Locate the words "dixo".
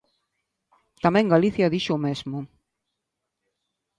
1.73-1.91